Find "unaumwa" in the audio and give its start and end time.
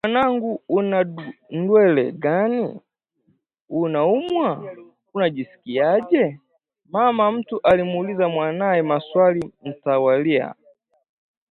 3.83-4.49